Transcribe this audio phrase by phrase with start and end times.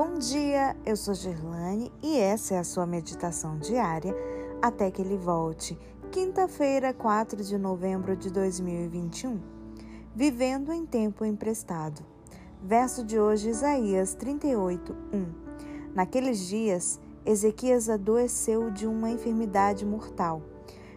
[0.00, 4.14] Bom dia, eu sou Gerlane e essa é a sua meditação diária
[4.62, 5.76] até que ele volte.
[6.12, 9.40] Quinta-feira, 4 de novembro de 2021.
[10.14, 12.00] Vivendo em tempo emprestado.
[12.62, 15.92] Verso de hoje, Isaías 38, 1.
[15.96, 20.42] Naqueles dias, Ezequias adoeceu de uma enfermidade mortal.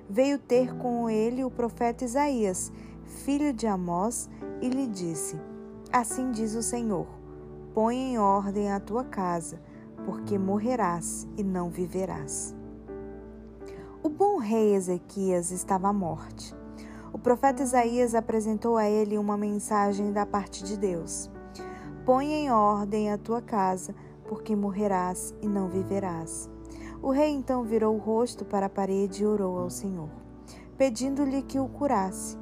[0.08, 2.72] Veio ter com ele o profeta Isaías,
[3.04, 4.30] filho de Amós,
[4.62, 5.42] e lhe disse:
[5.92, 7.21] Assim diz o Senhor
[7.74, 9.58] Põe em ordem a tua casa,
[10.06, 12.54] porque morrerás e não viverás.
[14.04, 16.54] O bom rei Ezequias estava à morte.
[17.14, 21.32] O profeta Isaías apresentou a ele uma mensagem da parte de Deus:
[22.06, 23.96] Põe em ordem a tua casa,
[24.28, 26.50] porque morrerás e não viverás.
[27.02, 30.10] O rei então virou o rosto para a parede e orou ao Senhor,
[30.78, 32.38] pedindo-lhe que o curasse.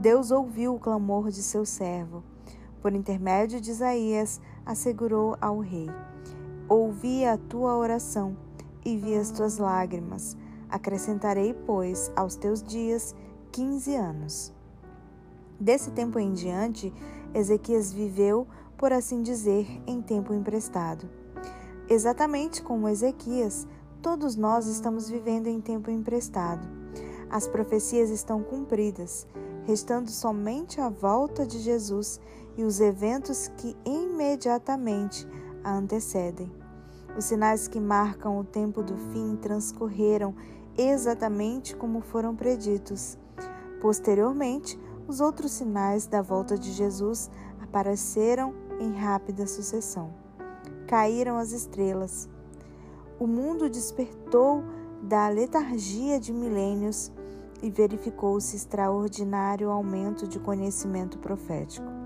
[0.00, 2.24] Deus ouviu o clamor de seu servo
[2.80, 5.88] por intermédio de Isaías, assegurou ao rei:
[6.68, 8.36] Ouvi a tua oração
[8.84, 10.36] e vi as tuas lágrimas.
[10.68, 13.14] Acrescentarei, pois, aos teus dias
[13.50, 14.52] quinze anos.
[15.58, 16.92] Desse tempo em diante,
[17.32, 21.08] Ezequias viveu, por assim dizer, em tempo emprestado.
[21.88, 23.66] Exatamente como Ezequias,
[24.02, 26.68] todos nós estamos vivendo em tempo emprestado.
[27.30, 29.26] As profecias estão cumpridas
[29.68, 32.18] restando somente a volta de Jesus
[32.58, 35.26] e os eventos que imediatamente
[35.62, 36.52] a antecedem.
[37.16, 40.34] Os sinais que marcam o tempo do fim transcorreram
[40.76, 43.16] exatamente como foram preditos.
[43.80, 47.30] Posteriormente, os outros sinais da volta de Jesus
[47.62, 50.12] apareceram em rápida sucessão.
[50.88, 52.28] Caíram as estrelas.
[53.20, 54.64] O mundo despertou
[55.02, 57.12] da letargia de milênios
[57.62, 61.97] e verificou-se extraordinário aumento de conhecimento profético.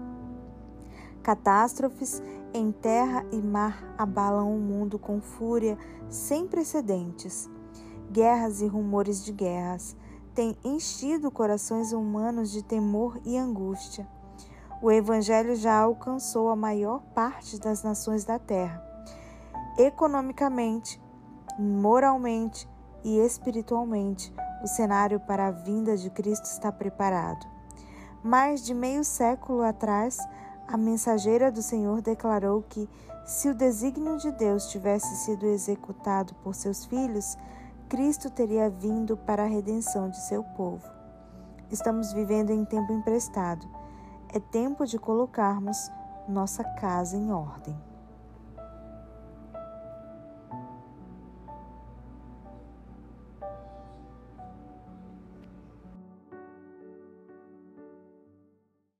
[1.23, 7.49] Catástrofes em terra e mar abalam o mundo com fúria sem precedentes.
[8.11, 9.97] Guerras e rumores de guerras
[10.35, 14.07] têm enchido corações humanos de temor e angústia.
[14.83, 18.83] O Evangelho já alcançou a maior parte das nações da terra.
[19.79, 21.01] Economicamente,
[21.59, 22.69] moralmente
[23.05, 27.47] e espiritualmente, o cenário para a vinda de Cristo está preparado.
[28.23, 30.19] Mais de meio século atrás,
[30.67, 32.89] a mensageira do Senhor declarou que,
[33.25, 37.37] se o desígnio de Deus tivesse sido executado por seus filhos,
[37.89, 40.83] Cristo teria vindo para a redenção de seu povo.
[41.71, 43.67] Estamos vivendo em tempo emprestado.
[44.29, 45.91] É tempo de colocarmos
[46.29, 47.92] nossa casa em ordem.